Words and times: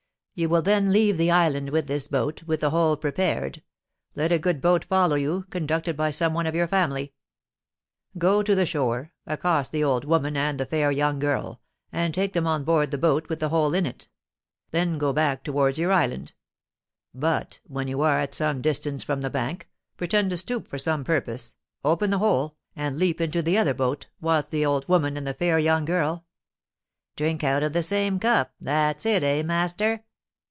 'You 0.33 0.49
will 0.49 0.61
then 0.63 0.91
leave 0.91 1.17
the 1.17 1.29
island 1.29 1.69
with 1.69 1.85
this 1.85 2.07
boat, 2.07 2.41
with 2.43 2.61
the 2.61 2.71
hole 2.71 2.97
prepared; 2.97 3.61
let 4.15 4.31
a 4.31 4.39
good 4.39 4.59
boat 4.59 4.85
follow 4.85 5.15
you, 5.15 5.43
conducted 5.51 5.95
by 5.95 6.09
some 6.09 6.33
one 6.33 6.47
of 6.47 6.55
your 6.55 6.67
family. 6.67 7.13
Go 8.17 8.41
to 8.41 8.55
the 8.55 8.65
shore, 8.65 9.11
accost 9.27 9.71
the 9.71 9.83
old 9.83 10.03
woman 10.03 10.35
and 10.35 10.59
the 10.59 10.65
fair 10.65 10.89
young 10.89 11.19
girl, 11.19 11.61
and 11.91 12.11
take 12.11 12.33
them 12.33 12.47
on 12.47 12.63
board 12.63 12.89
the 12.89 12.97
boat 12.97 13.29
with 13.29 13.39
the 13.39 13.49
hole 13.49 13.75
in 13.75 13.85
it; 13.85 14.09
then 14.71 14.97
go 14.97 15.13
back 15.13 15.43
towards 15.43 15.77
your 15.77 15.91
island; 15.91 16.33
but, 17.13 17.59
when 17.67 17.87
you 17.87 18.01
are 18.01 18.19
at 18.19 18.33
some 18.33 18.63
distance 18.63 19.03
from 19.03 19.21
the 19.21 19.29
bank, 19.29 19.69
pretend 19.95 20.31
to 20.31 20.37
stoop 20.37 20.67
for 20.67 20.79
some 20.79 21.03
purpose, 21.03 21.55
open 21.85 22.09
the 22.09 22.19
hole, 22.19 22.55
and 22.75 22.97
leap 22.97 23.21
into 23.21 23.43
the 23.43 23.59
other 23.59 23.75
boat, 23.75 24.07
whilst 24.19 24.49
the 24.49 24.65
old 24.65 24.87
woman 24.87 25.17
and 25.17 25.27
the 25.27 25.35
fair 25.35 25.59
young 25.59 25.85
girl' 25.85 26.25
'Drink 27.17 27.43
out 27.43 27.61
of 27.61 27.73
the 27.73 27.83
same 27.83 28.17
cup, 28.17 28.55
that's 28.59 29.05
it, 29.05 29.21
eh, 29.21 29.43
master?' 29.43 30.03